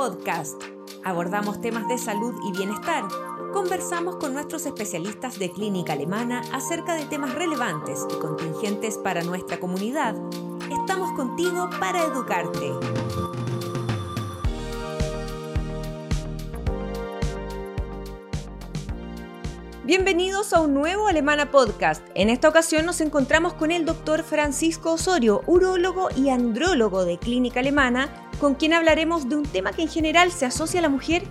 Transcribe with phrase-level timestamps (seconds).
[0.00, 0.62] Podcast.
[1.04, 3.04] Abordamos temas de salud y bienestar.
[3.52, 9.60] Conversamos con nuestros especialistas de clínica alemana acerca de temas relevantes y contingentes para nuestra
[9.60, 10.14] comunidad.
[10.70, 12.72] Estamos contigo para educarte.
[19.84, 22.02] Bienvenidos a un nuevo Alemana Podcast.
[22.14, 27.60] En esta ocasión nos encontramos con el doctor Francisco Osorio, urólogo y andrólogo de Clínica
[27.60, 31.22] Alemana, con quien hablaremos de un tema que en general se asocia a la mujer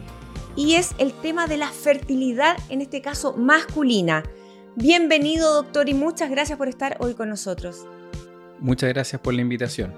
[0.55, 4.23] y es el tema de la fertilidad, en este caso masculina.
[4.75, 7.85] Bienvenido doctor y muchas gracias por estar hoy con nosotros.
[8.59, 9.93] Muchas gracias por la invitación.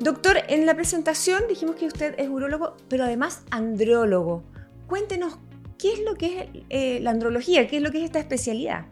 [0.00, 4.44] Doctor, en la presentación dijimos que usted es urólogo, pero además andrólogo.
[4.86, 5.38] Cuéntenos
[5.78, 7.68] ¿Qué es lo que es eh, la andrología?
[7.68, 8.86] ¿Qué es lo que es esta especialidad?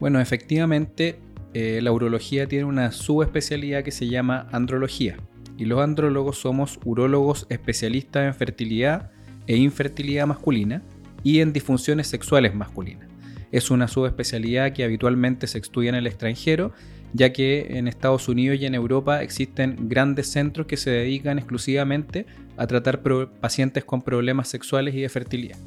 [0.00, 1.20] Bueno, efectivamente,
[1.54, 5.16] eh, la urología tiene una subespecialidad que se llama andrología.
[5.58, 9.10] Y los andrólogos somos urólogos especialistas en fertilidad
[9.46, 10.82] e infertilidad masculina
[11.22, 13.08] y en disfunciones sexuales masculinas.
[13.50, 16.72] Es una subespecialidad que habitualmente se estudia en el extranjero,
[17.12, 22.24] ya que en Estados Unidos y en Europa existen grandes centros que se dedican exclusivamente
[22.56, 23.02] a tratar
[23.40, 25.58] pacientes con problemas sexuales y de fertilidad.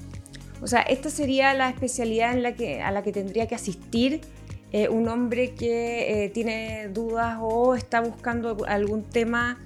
[0.62, 4.22] O sea, esta sería la especialidad a la que tendría que asistir
[4.72, 9.60] eh, un hombre que eh, tiene dudas o está buscando algún tema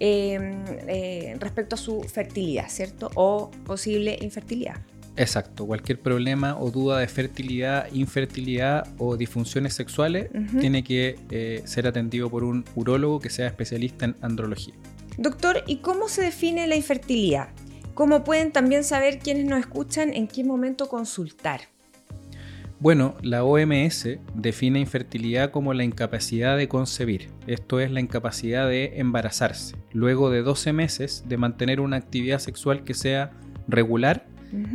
[0.00, 3.10] em, eh, respecto a su fertilidad, ¿cierto?
[3.14, 4.76] O posible infertilidad.
[5.16, 10.28] Exacto, cualquier problema o duda de fertilidad, infertilidad o disfunciones sexuales
[10.58, 14.74] tiene que ser atendido por un urólogo que sea especialista en andrología.
[15.16, 17.50] Doctor, ¿y cómo se define la infertilidad?
[17.94, 21.60] ¿Cómo pueden también saber quienes nos escuchan en qué momento consultar?
[22.84, 29.00] Bueno, la OMS define infertilidad como la incapacidad de concebir, esto es la incapacidad de
[29.00, 33.30] embarazarse, luego de 12 meses de mantener una actividad sexual que sea
[33.68, 34.26] regular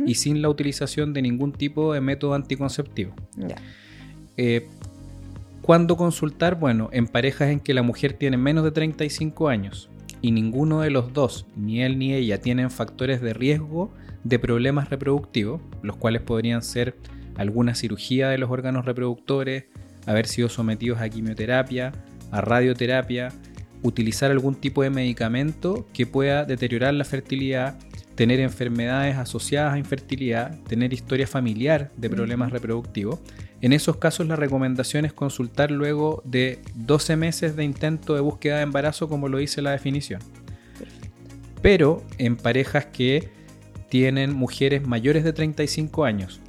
[0.06, 3.14] y sin la utilización de ningún tipo de método anticonceptivo.
[4.36, 4.66] Eh,
[5.62, 6.58] ¿Cuándo consultar?
[6.58, 9.88] Bueno, en parejas en que la mujer tiene menos de 35 años,
[10.20, 13.92] y ninguno de los dos, ni él ni ella, tienen factores de riesgo
[14.24, 16.96] de problemas reproductivos, los cuales podrían ser
[17.36, 19.64] alguna cirugía de los órganos reproductores,
[20.06, 21.92] haber sido sometidos a quimioterapia,
[22.30, 23.30] a radioterapia,
[23.82, 27.78] utilizar algún tipo de medicamento que pueda deteriorar la fertilidad,
[28.14, 33.20] tener enfermedades asociadas a infertilidad, tener historia familiar de problemas reproductivos.
[33.62, 38.56] En esos casos la recomendación es consultar luego de 12 meses de intento de búsqueda
[38.56, 40.20] de embarazo como lo dice la definición.
[41.62, 43.28] Pero en parejas que
[43.88, 46.40] tienen mujeres mayores de 35 años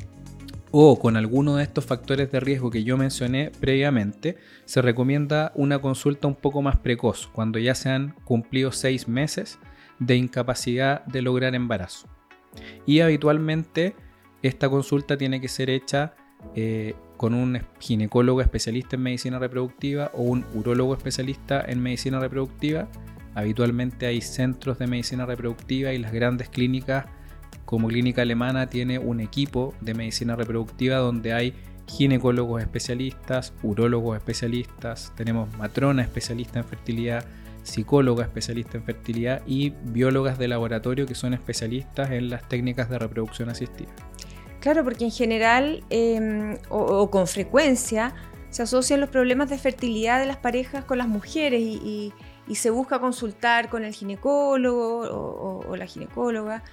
[0.72, 5.80] o con alguno de estos factores de riesgo que yo mencioné previamente, se recomienda una
[5.80, 9.60] consulta un poco más precoz, cuando ya se han cumplido 6 meses
[10.00, 12.08] de incapacidad de lograr embarazo.
[12.86, 13.96] Y habitualmente
[14.42, 16.16] esta consulta tiene que ser hecha
[16.56, 22.90] eh, con un ginecólogo especialista en medicina reproductiva o un urólogo especialista en medicina reproductiva.
[23.36, 27.06] Habitualmente hay centros de medicina reproductiva y las grandes clínicas
[27.72, 31.56] como clínica alemana tiene un equipo de medicina reproductiva donde hay
[31.88, 37.26] ginecólogos especialistas, urólogos especialistas, tenemos matrona especialista en fertilidad,
[37.64, 43.00] psicóloga especialista en fertilidad y biólogas de laboratorio que son especialistas en las técnicas de
[43.00, 43.90] reproducción asistida.
[44.60, 48.14] Claro, porque en general em, o, con frecuencia
[48.50, 52.12] se asocian los problemas de fertilidad de las parejas con las mujeres y,
[52.54, 56.64] se busca consultar con el ginecólogo o, la ginecóloga.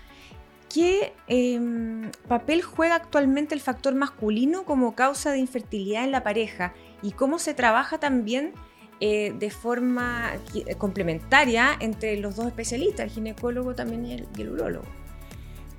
[0.72, 6.74] ¿Qué em, papel juega actualmente el factor masculino como causa de infertilidad en la pareja
[7.02, 8.52] y cómo se trabaja también
[9.00, 10.32] eh, de forma
[10.76, 14.84] complementaria entre los dos especialistas, el ginecólogo también y el, y urólogo?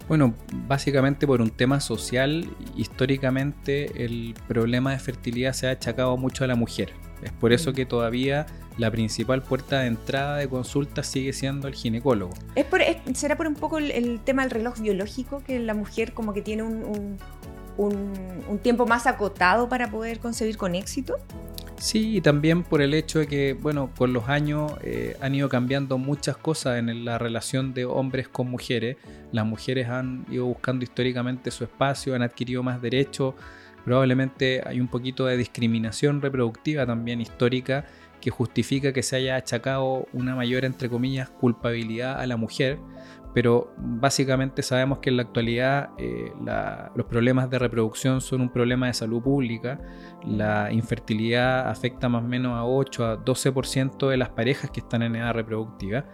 [0.08, 0.34] Bueno,
[0.68, 6.48] básicamente por un tema social, históricamente el problema de fertilidad se ha achacado mucho a
[6.48, 6.94] la mujer.
[7.22, 7.74] Es por eso mm.
[7.74, 8.46] que todavía
[8.78, 12.34] la principal puerta de entrada de consulta sigue siendo el ginecólogo.
[12.56, 12.82] ¿Es por,
[13.14, 16.64] ¿Será por un poco el, tema del reloj biológico que la mujer como que tiene
[16.64, 17.18] un,
[17.78, 21.16] un tiempo más acotado para poder concebir con éxito?
[21.80, 25.48] Sí, y también por el hecho de que, bueno, con los años eh, han ido
[25.48, 28.98] cambiando muchas cosas en la relación de hombres con mujeres.
[29.32, 33.34] Las mujeres han ido buscando históricamente su espacio, han adquirido más derechos.
[33.86, 37.86] Probablemente hay un poquito de discriminación reproductiva también histórica
[38.20, 42.80] que justifica que se haya achacado una mayor, entre comillas, culpabilidad a la mujer.
[43.32, 46.32] pero básicamente sabemos que en la actualidad eh,
[46.96, 49.80] los problemas de reproducción son un problema de salud pública.
[50.26, 55.04] La infertilidad afecta más o menos a 8 a 12% de las parejas que están
[55.04, 56.06] en edad reproductiva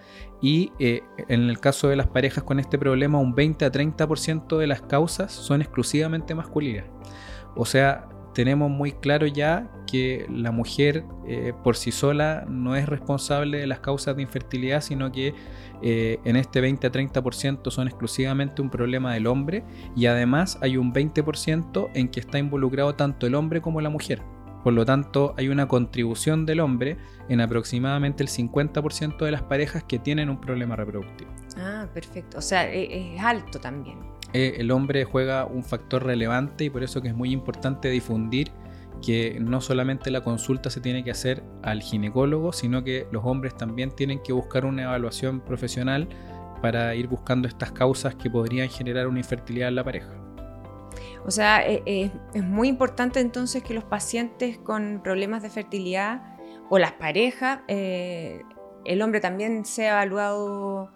[0.42, 4.58] y eh, en el caso de las parejas con este problema un 20 a 30%
[4.58, 6.86] de las causas son exclusivamente masculinas.
[7.56, 12.88] O sea, tenemos muy claro ya que la mujer eh, por sí sola no es
[12.88, 15.34] responsable de las causas de infertilidad, sino que
[15.82, 19.64] eh, en este 20 a 30% son exclusivamente un problema del hombre
[19.96, 24.22] y además hay un 20% en que está involucrado tanto el hombre como la mujer.
[24.66, 26.98] Por lo tanto, hay una contribución del hombre
[27.30, 31.30] en aproximadamente el 50% de las parejas que tienen un problema reproductivo.
[31.56, 32.40] Ah, perfecto.
[32.40, 34.00] O sea, e, es alto también.
[34.36, 38.52] Eh, el hombre juega un factor relevante y por eso que es muy importante difundir
[39.02, 43.56] que no solamente la consulta se tiene que hacer al ginecólogo, sino que los hombres
[43.56, 46.10] también tienen que buscar una evaluación profesional
[46.62, 50.12] para ir buscando estas causas que podrían generar una infertilidad en la pareja.
[51.26, 56.36] O sea, eh, eh, es muy importante entonces que los pacientes con problemas de fertilidad
[56.70, 60.92] o las parejas, el hombre también sea evaluado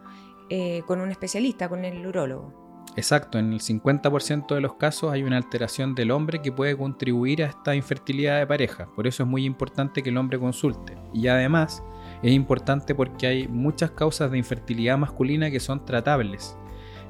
[0.85, 2.68] con un especialista, con el urólogo.
[2.95, 7.43] Exacto, en el 50% de los casos hay una alteración del hombre que puede contribuir
[7.43, 8.87] a esta infertilidad de pareja.
[8.95, 10.97] Por eso es muy importante que el hombre consulte.
[11.13, 11.83] Y además
[12.21, 16.57] es importante porque hay muchas causas de infertilidad masculina que son tratables,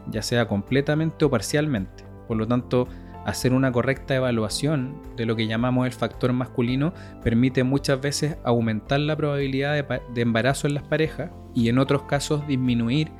[0.07, 2.03] ya sea completamente o parcialmente.
[2.27, 2.87] Por lo tanto,
[3.25, 6.93] hacer una correcta evaluación de lo que llamamos el factor masculino
[7.23, 12.03] permite muchas veces aumentar la probabilidad de, de embarazo en las parejas y en otros
[12.03, 13.11] casos disminuir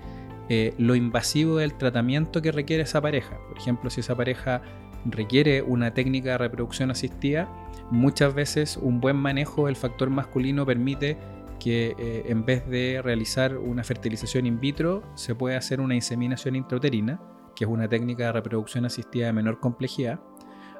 [0.50, 3.38] eh, lo invasivo del tratamiento que requiere esa pareja.
[3.48, 4.62] Por ejemplo, si esa pareja
[5.06, 7.48] requiere una técnica de reproducción asistida,
[7.92, 11.18] muchas veces un buen manejo del factor masculino permite
[11.60, 16.56] que eh, en vez de realizar una fertilización in vitro, se puede hacer una inseminación
[16.56, 17.22] intrauterina,
[17.56, 20.19] que es una técnica de reproducción asistida de menor complejidad,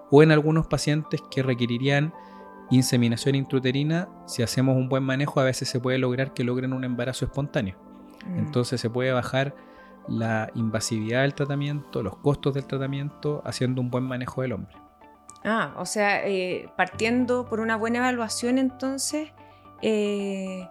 [0.10, 2.14] o en algunos pacientes que requerirían
[2.72, 6.84] inseminación intrauterina, si hacemos un buen manejo, a veces se puede lograr que logren un
[6.84, 7.89] embarazo espontáneo.
[8.26, 8.40] Mm.
[8.40, 9.56] Entonces se puede bajar
[10.08, 14.76] la invasividad del tratamiento, los costos del tratamiento, haciendo un buen manejo del hombre.
[15.44, 19.32] Ah, o sea, eh, partiendo por una buena evaluación entonces,
[19.82, 20.68] eh,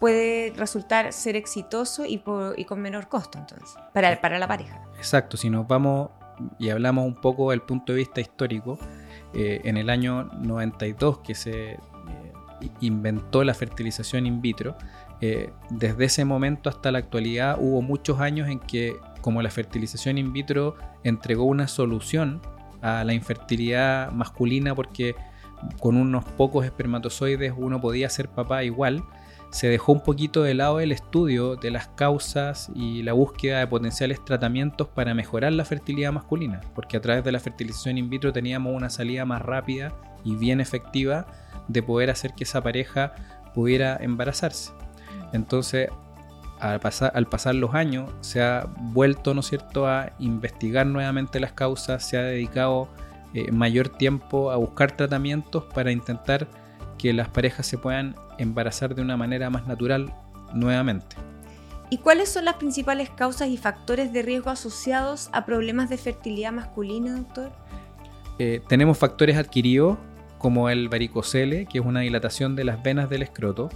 [0.00, 4.82] puede resultar ser exitoso y, con menor costo entonces, para, para, la pareja.
[4.96, 6.10] Exacto, si nos vamos
[6.58, 8.78] y hablamos un poco del punto de vista histórico,
[9.34, 11.78] eh, en el año 92 que se
[12.80, 14.76] inventó la fertilización in vitro,
[15.20, 20.16] eh, desde ese momento hasta la actualidad hubo muchos años en que como la fertilización
[20.16, 22.40] in vitro entregó una solución
[22.82, 25.16] a la infertilidad masculina porque
[25.80, 29.02] con unos pocos espermatozoides uno podía ser papá igual,
[29.50, 33.66] se dejó un poquito de lado el estudio de las causas y la búsqueda de
[33.66, 38.32] potenciales tratamientos para mejorar la fertilidad masculina, porque a través de la fertilización in vitro
[38.32, 39.92] teníamos una salida más rápida
[40.24, 41.26] y bien efectiva
[41.66, 43.14] de poder hacer que esa pareja
[43.54, 44.72] pudiera embarazarse.
[45.32, 45.88] Entonces,
[46.60, 52.04] al pasar, los años, se ha vuelto, ¿no es cierto?, a investigar nuevamente las causas,
[52.04, 52.88] se ha dedicado
[53.34, 56.48] eh, mayor tiempo a buscar tratamientos para intentar
[56.96, 60.12] que las parejas se puedan embarazar de una manera más natural
[60.52, 61.16] nuevamente.
[61.90, 66.52] ¿Y cuáles son las principales causas y factores de riesgo asociados a problemas de fertilidad
[66.52, 67.50] masculina, doctor?
[68.38, 69.96] Eh, tenemos factores adquiridos
[70.38, 73.70] como el varicocele, que es una dilatación de las venas del escroto,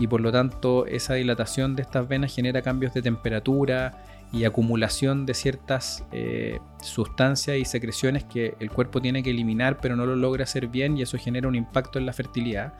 [0.00, 5.26] y por lo tanto esa dilatación de estas venas genera cambios de temperatura y acumulación
[5.26, 10.16] de ciertas eh, sustancias y secreciones que el cuerpo tiene que eliminar pero no lo
[10.16, 12.72] logra hacer bien y eso genera un impacto en la fertilidad.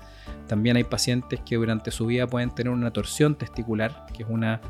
[0.46, 4.60] También hay pacientes que durante su vida pueden tener una torsión testicular, que es una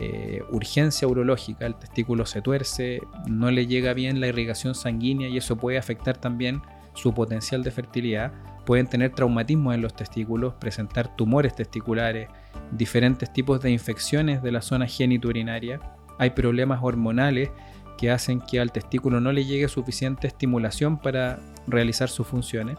[0.00, 5.36] eh, urgencia urológica, el testículo se tuerce, no le llega bien la irrigación sanguínea y
[5.36, 6.62] eso puede afectar también
[6.94, 8.32] su potencial de fertilidad
[8.64, 12.28] pueden tener traumatismos en los testículos, presentar tumores testiculares,
[12.70, 15.80] diferentes tipos de infecciones de la zona genitourinaria.
[16.18, 17.50] Hay problemas hormonales
[17.98, 22.76] que hacen que al testículo no le llegue suficiente estimulación para realizar sus funciones.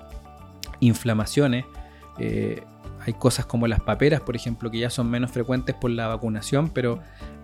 [0.79, 1.65] Inflamaciones.
[2.19, 2.63] Eh,
[3.05, 6.69] hay cosas como las paperas, por ejemplo, que ya son menos frecuentes por la vacunación,
[6.69, 6.99] pero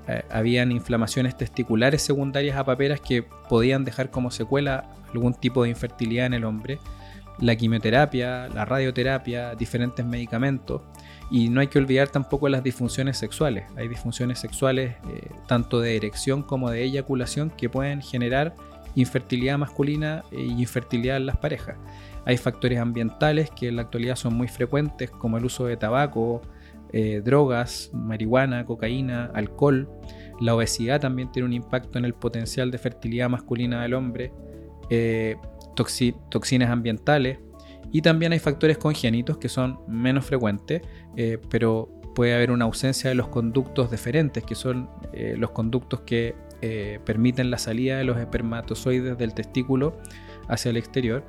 [0.08, 5.70] eh, habían inflamaciones testiculares secundarias a paperas que podían dejar como secuela algún tipo de
[5.70, 6.80] infertilidad en el hombre
[7.42, 10.82] la quimioterapia, la radioterapia, diferentes medicamentos.
[11.32, 13.66] Y no hay que olvidar tampoco las disfunciones sexuales.
[13.78, 18.56] Hay disfunciones sexuales eh, tanto de erección como de eyaculación que pueden generar
[18.96, 21.78] infertilidad masculina e infertilidad en las parejas.
[22.26, 26.42] Hay factores ambientales que en la actualidad son muy frecuentes como el uso de tabaco,
[26.92, 29.90] eh, drogas, marihuana, cocaína, alcohol.
[30.40, 34.32] La obesidad también tiene un impacto en el potencial de fertilidad masculina del hombre,
[34.90, 35.36] eh,
[35.76, 37.40] toxinas ambientales
[37.92, 40.82] y también hay factores congénitos que son menos frecuentes,
[41.16, 44.90] eh, pero puede haber una ausencia de los conductos deferentes, que son
[45.38, 46.36] los conductos que
[47.06, 49.98] permiten la salida de los espermatozoides del testículo
[50.50, 51.24] hacia el exterior.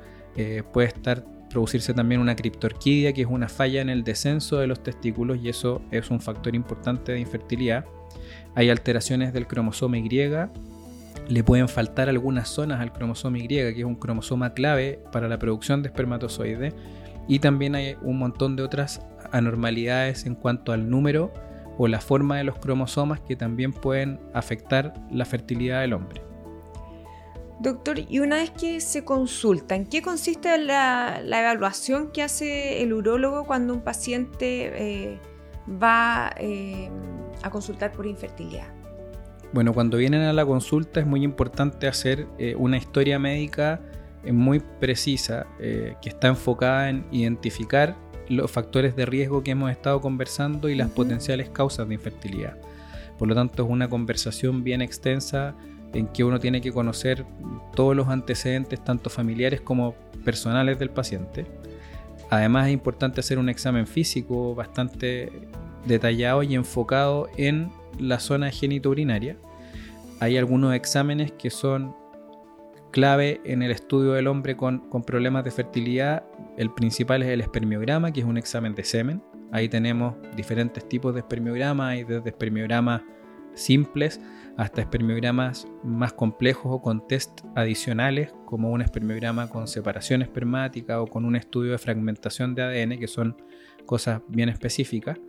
[0.73, 4.81] puede estar producirse también una criptorquidia, que es una falla en el descenso de los
[4.81, 7.85] testículos y eso es un factor importante de infertilidad.
[8.55, 10.09] Hay alteraciones del cromosoma Y,
[11.27, 15.37] le pueden faltar algunas zonas al cromosoma Y, que es un cromosoma clave para la
[15.37, 16.73] producción de espermatozoides,
[17.27, 21.31] y también hay un montón de otras anormalidades en cuanto al número
[21.77, 26.30] o la forma de los cromosomas que también pueden afectar la fertilidad del hombre.
[27.61, 32.91] Doctor, y una vez que se consulta, ¿en qué consiste la, evaluación que hace el
[32.91, 35.19] urólogo cuando un paciente eh,
[35.71, 36.89] va eh,
[37.43, 38.67] a consultar por infertilidad?
[39.53, 43.79] Bueno, cuando vienen a la consulta es muy importante hacer eh, una historia médica
[44.31, 47.95] muy precisa que está enfocada en identificar
[48.29, 52.55] los factores de riesgo que hemos estado conversando y las potenciales causas de infertilidad.
[53.17, 55.55] Por lo tanto, es una conversación bien extensa
[55.93, 57.25] en que uno tiene que conocer
[57.75, 61.45] todos los antecedentes, tanto familiares como personales del paciente.
[62.29, 65.31] Además es importante hacer un examen físico bastante
[65.85, 69.35] detallado y enfocado en la zona genitourinaria.
[70.19, 71.95] Hay algunos exámenes que son
[72.91, 76.23] clave en el estudio del hombre con, problemas de fertilidad.
[76.57, 79.23] El principal es el espermiograma, que es un examen de semen.
[79.51, 83.01] Ahí tenemos diferentes tipos de espermiograma, hay desde espermiogramas
[83.53, 84.21] simples
[84.57, 91.07] hasta espermiogramas más complejos o con test adicionales, como un espermiograma con separación espermática o
[91.07, 93.37] con un estudio de fragmentación de ADN, que son
[93.85, 95.19] cosas bien específicas.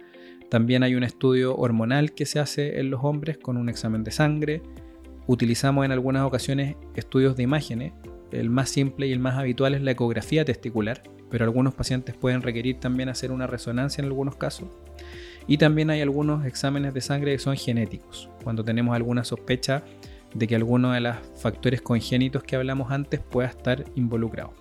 [0.51, 4.11] También hay un estudio hormonal que se hace en los hombres con un examen de
[4.11, 4.63] sangre.
[5.27, 7.95] Utilizamos en algunas ocasiones estudios de imágenes.
[8.33, 12.43] El más simple y el más habitual es la ecografía testicular, pero algunos pacientes pueden
[12.43, 14.69] requerir también hacer una resonancia en algunos casos.
[15.47, 19.83] Y también hay algunos exámenes de sangre que son genéticos, cuando tenemos alguna sospecha
[20.35, 24.53] de que alguno de los factores congénitos que hablamos antes pueda estar involucrado.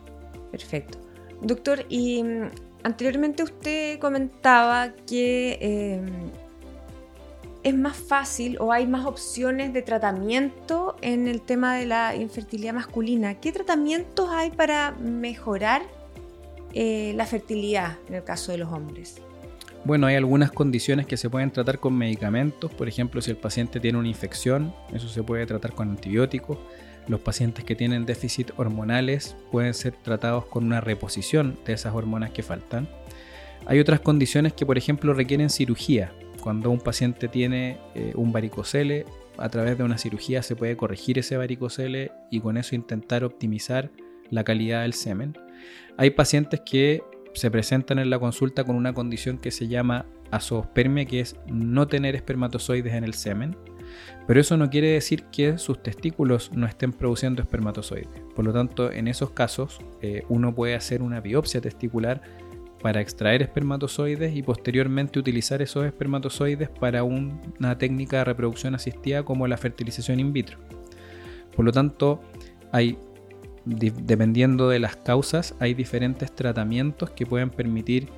[0.52, 1.00] Perfecto.
[1.42, 2.50] Doctor, y mm,
[2.84, 6.32] anteriormente usted comentaba que em,
[7.64, 12.74] es más fácil o hay más opciones de tratamiento en el tema de la infertilidad
[12.74, 13.40] masculina.
[13.40, 15.84] ¿Qué tratamientos hay para mejorar
[16.74, 19.22] eh, la fertilidad en el caso de los hombres?
[19.84, 23.80] Bueno, hay algunas condiciones que se pueden tratar con medicamentos, por ejemplo, si el paciente
[23.80, 26.60] tiene una infección, eso se puede tratar con antibióticos.
[27.08, 32.30] Los pacientes que tienen déficit hormonales pueden ser tratados con una reposición de esas hormonas
[32.30, 32.88] que faltan.
[33.66, 36.14] Hay otras condiciones que, por ejemplo, requieren cirugía.
[36.44, 39.06] Cuando un paciente tiene eh, un varicocele,
[39.38, 43.90] a través de una cirugía se puede corregir ese varicocele y con eso intentar optimizar
[44.30, 45.36] la calidad del semen.
[45.98, 47.02] Hay pacientes que
[47.34, 51.88] se presentan en la consulta con una condición que se llama azoospermia, que es no
[51.88, 53.56] tener espermatozoides en el semen,
[54.28, 58.22] pero eso no quiere decir que sus testículos no estén produciendo espermatozoides.
[58.36, 62.22] Por lo tanto, en esos casos, eh, uno puede hacer una biopsia testicular
[62.82, 69.48] para extraer espermatozoides y posteriormente utilizar esos espermatozoides para una técnica de reproducción asistida como
[69.48, 70.58] la fertilización in vitro.
[71.56, 72.22] Por lo tanto,
[72.72, 72.98] hay
[73.66, 78.10] dependiendo de las causas, hay diferentes tratamientos que pueden permitir,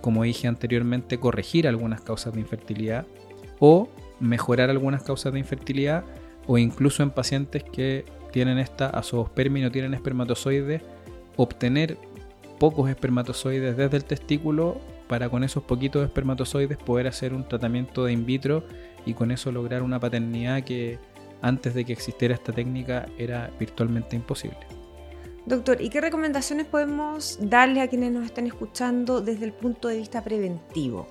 [0.00, 3.06] como dije anteriormente, corregir algunas causas de infertilidad
[3.58, 3.88] o
[4.20, 6.04] mejorar algunas causas de infertilidad
[6.46, 10.82] o incluso en pacientes que tienen esta azoospermia y no tienen espermatozoides,
[11.36, 11.98] obtener
[12.58, 18.12] pocos espermatozoides desde el testículo para con esos poquitos espermatozoides poder hacer un tratamiento de
[18.12, 18.64] in vitro
[19.06, 20.98] y con eso lograr una paternidad que
[21.40, 24.77] antes de que existiera esta técnica era virtualmente imposible.
[25.48, 29.96] Doctor, ¿y qué recomendaciones podemos darle a quienes nos están escuchando desde el punto de
[29.96, 31.06] vista preventivo?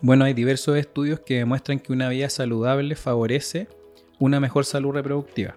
[0.00, 3.68] Bueno, hay diversos estudios que demuestran que una vida saludable favorece
[4.18, 5.56] una mejor salud reproductiva.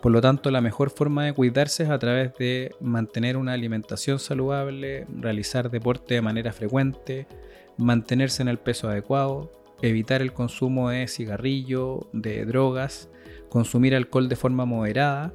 [0.00, 4.18] Por lo tanto, la mejor forma de cuidarse es a través de mantener una alimentación
[4.18, 7.26] saludable, realizar deporte de manera frecuente,
[7.76, 13.10] mantenerse en el peso adecuado, evitar el consumo de cigarrillo, de drogas,
[13.50, 15.34] consumir alcohol de forma moderada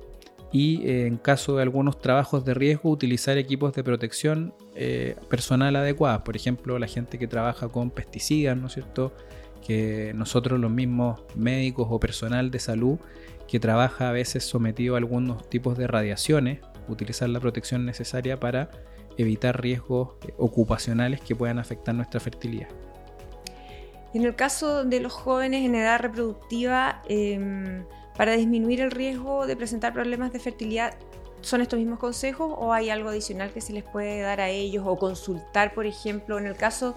[0.52, 5.76] y eh, en caso de algunos trabajos de riesgo utilizar equipos de protección eh, personal
[5.76, 6.24] adecuados.
[6.24, 9.14] Por ejemplo, la gente que trabaja con pesticidas, ¿no es cierto?
[9.66, 13.00] Que nosotros los mismos médicos o personal de salud
[13.48, 18.70] que trabaja a veces sometido a algunos tipos de radiaciones, utilizar la protección necesaria para
[19.18, 22.70] evitar riesgos eh, ocupacionales que puedan afectar nuestra fertilidad.
[24.14, 29.56] En el caso de los jóvenes en edad reproductiva, em, para disminuir el riesgo de
[29.56, 30.94] presentar problemas de fertilidad,
[31.42, 34.84] ¿son estos mismos consejos o hay algo adicional que se les puede dar a ellos
[34.86, 36.96] o consultar, por ejemplo, en el caso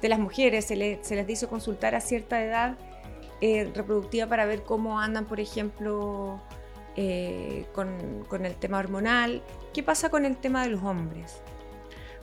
[0.00, 2.76] de las mujeres, se, les dice consultar a cierta edad
[3.40, 6.40] eh, reproductiva para ver cómo andan, por ejemplo,
[6.96, 9.42] eh, con, el tema hormonal.
[9.72, 11.40] ¿Qué pasa con el tema de los hombres?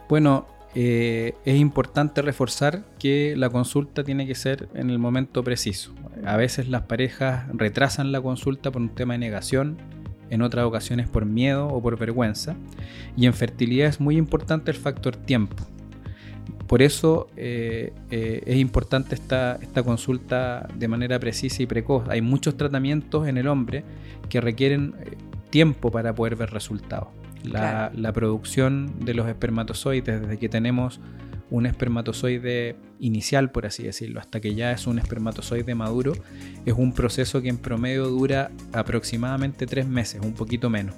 [0.10, 0.46] Bueno,
[0.80, 5.92] eh, es importante reforzar que la consulta tiene que ser en el momento preciso.
[6.24, 9.80] A veces las parejas retrasan la consulta por un tema de negación,
[10.30, 12.56] en otras ocasiones por miedo o por vergüenza.
[13.16, 15.56] Y en fertilidad es muy importante el factor tiempo.
[16.68, 22.08] Por eso eh, eh, es importante esta, esta, consulta de manera precisa y precoz.
[22.08, 23.84] Hay muchos tratamientos en el hombre
[24.30, 24.94] que requieren
[25.50, 27.08] tiempo para poder ver resultados.
[27.48, 31.00] La, la, producción de los espermatozoides, desde que tenemos
[31.50, 36.13] un espermatozoide inicial, por así decirlo, hasta que ya es un espermatozoide maduro,
[36.66, 40.96] es un proceso que en promedio dura aproximadamente tres meses, un poquito menos.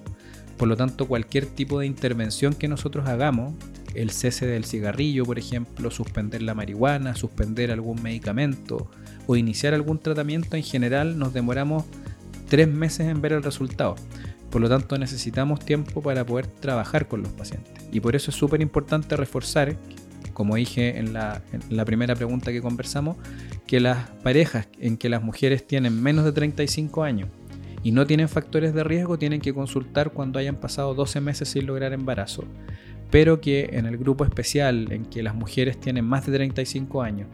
[0.58, 3.54] Por lo tanto, cualquier tipo de intervención que nosotros hagamos,
[3.96, 8.92] el cese del cigarrillo, por ejemplo, suspender la marihuana, suspender algún medicamento
[9.26, 11.86] o iniciar algún tratamiento, en general nos demoramos
[12.50, 13.96] tres meses en ver el resultado.
[14.50, 17.88] Por lo tanto, necesitamos tiempo para poder trabajar con los pacientes.
[17.92, 19.76] Y por eso es súper importante reforzar,
[20.34, 23.18] como dije en la, en la, primera pregunta que conversamos,
[23.68, 27.30] que las parejas en que las mujeres tienen menos de 35 años
[27.84, 31.66] y no tienen factores de riesgo tienen que consultar cuando hayan pasado 12 meses sin
[31.66, 32.44] lograr embarazo,
[33.12, 37.28] pero que en el grupo especial en que las mujeres tienen más de 35 años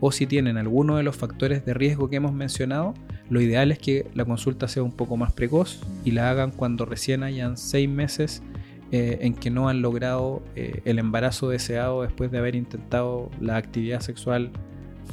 [0.00, 2.94] o si tienen alguno de los factores de riesgo que hemos mencionado,
[3.30, 6.84] lo ideal es que la consulta sea un poco más precoz y la hagan cuando
[6.84, 8.42] recién hayan 6 meses
[8.90, 13.56] eh, en que no han logrado eh, el embarazo deseado después de haber intentado la
[13.56, 14.50] actividad sexual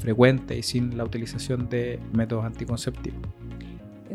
[0.01, 3.21] frecuente y sin la utilización de métodos anticonceptivos.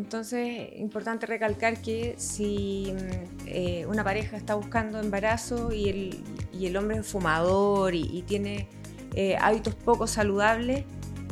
[0.05, 6.21] Entonces, importante recalcar que si mm, eh, una pareja está buscando embarazo y el,
[6.53, 8.69] y el hombre es fumador y, tiene
[9.15, 10.85] eh, hábitos poco saludables,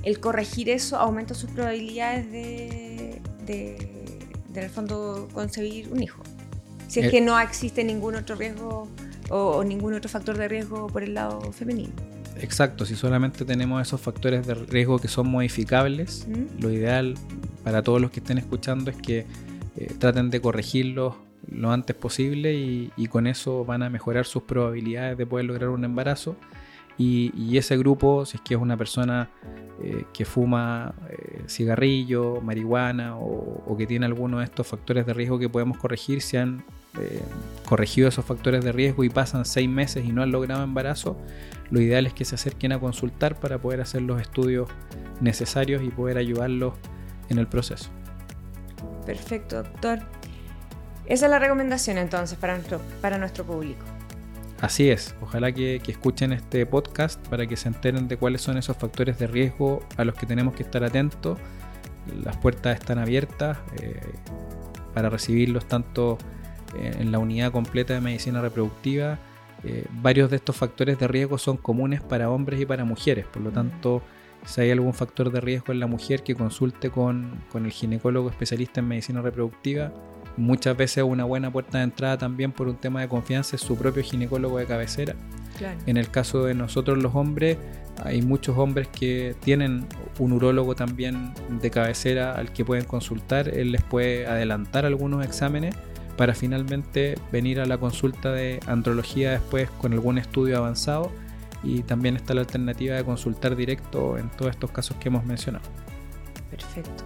[0.05, 3.77] el corregir eso aumenta sus probabilidades de, de,
[4.55, 6.23] en el fondo, concebir un hijo.
[6.89, 7.11] Si es eh.
[7.11, 8.89] que no existe ningún otro riesgo
[9.29, 11.93] o ningún otro factor de riesgo por el lado femenino.
[12.41, 16.27] Exacto, si solamente tenemos esos factores de riesgo que son modificables,
[16.59, 17.17] lo ideal
[17.63, 19.27] para todos los que estén escuchando es que
[19.77, 21.15] eh, traten de corregirlos
[21.51, 25.85] lo antes posible y, con eso van a mejorar sus probabilidades de poder lograr un
[25.85, 26.37] embarazo.
[26.99, 29.29] Y, ese grupo, si es que es una persona
[29.83, 35.39] eh, que fuma eh, cigarrillo, marihuana o, que tiene alguno de estos factores de riesgo
[35.39, 36.65] que podemos corregir, se han
[37.65, 41.17] corregido esos factores de riesgo y pasan seis meses y no han logrado embarazo,
[41.71, 44.69] lo ideal es que se acerquen a consultar para poder hacer los estudios
[45.23, 46.75] necesarios y poder ayudarlos
[47.29, 47.91] en el proceso.
[49.07, 50.01] Perfecto, doctor.
[51.07, 53.85] Esa es la recomendación entonces para nuestro, para nuestro público.
[54.61, 58.77] Así es, ojalá que, escuchen este podcast para que se enteren de cuáles son esos
[58.77, 61.39] factores de riesgo a los que tenemos que estar atentos.
[62.25, 64.01] Las puertas están abiertas eh,
[64.95, 66.19] para recibirlos tanto
[66.75, 69.19] en la unidad completa de medicina reproductiva
[69.65, 73.43] eh, varios de estos factores de riesgo son comunes para hombres y para mujeres, por
[73.43, 74.03] lo tanto,
[74.45, 78.81] si hay algún factor de riesgo en la mujer que consulte con, el ginecólogo especialista
[78.81, 79.93] en medicina reproductiva,
[80.37, 83.77] muchas veces una buena puerta de entrada también por un tema de confianza es su
[83.77, 85.15] propio ginecólogo de cabecera.
[85.87, 87.57] En el caso de nosotros los hombres,
[88.03, 89.87] hay muchos hombres que tienen
[90.19, 95.77] un urólogo también de cabecera al que pueden consultar, él les puede adelantar algunos exámenes
[96.17, 101.13] para finalmente venir a la consulta de andrología después con algún estudio avanzado
[101.63, 105.65] y también está la alternativa de consultar directo en todos estos casos que hemos mencionado.
[106.51, 107.05] Perfecto.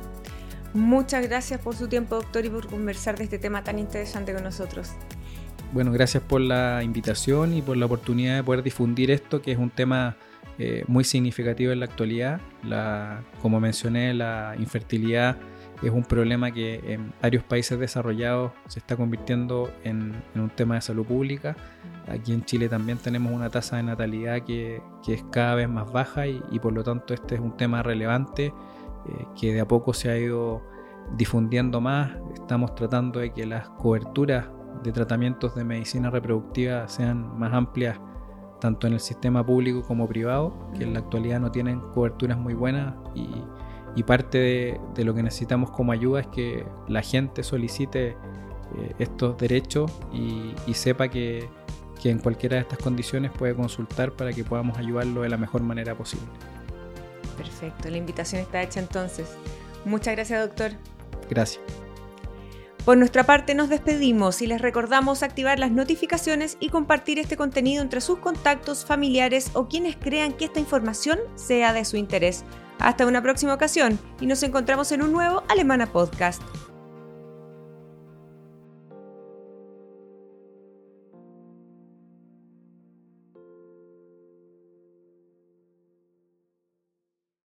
[0.75, 4.45] Muchas gracias por su tiempo, doctor, y por conversar de este tema tan interesante con
[4.45, 4.91] nosotros.
[5.73, 9.59] Bueno, gracias por la invitación y por la oportunidad de poder difundir esto, que es
[9.59, 10.17] un tema
[10.59, 12.41] eh, muy significativo en la actualidad.
[12.63, 15.37] La, como mencioné, la infertilidad
[15.83, 20.81] es un problema que en varios países desarrollados se está convirtiendo en, un tema de
[20.81, 21.57] salud pública.
[22.09, 26.27] Aquí en Chile también tenemos una tasa de natalidad que, es cada vez más baja
[26.27, 30.11] y, por lo tanto este es un tema relevante eh, que de a poco se
[30.11, 30.63] ha ido
[31.17, 32.13] difundiendo más.
[32.35, 34.49] Estamos tratando de que las coberturas
[34.83, 38.01] de tratamientos de medicina reproductiva sean más amplias
[38.61, 42.55] tanto en el sistema público como privado, que en la actualidad no tienen coberturas muy
[42.55, 43.29] buenas y
[43.97, 48.15] y parte de, lo que necesitamos como ayuda es que la gente solicite eh,
[48.99, 51.49] estos derechos y, sepa que,
[52.01, 55.63] que, en cualquiera de estas condiciones puede consultar para que podamos ayudarlo de la mejor
[55.63, 56.27] manera posible.
[57.39, 59.35] Perfecto, la invitación está hecha entonces.
[59.87, 60.73] Muchas gracias, doctor.
[61.31, 61.86] Gracias.
[62.87, 67.83] Por nuestra parte nos despedimos y les recordamos activar las notificaciones y compartir este contenido
[67.83, 72.45] entre sus contactos, familiares o quienes crean que esta información sea de su interés.
[72.79, 76.41] Hasta una próxima ocasión y nos encontramos en un nuevo Alemana Podcast.